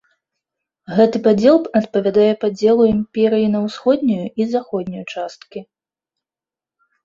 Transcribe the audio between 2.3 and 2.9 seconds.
падзелу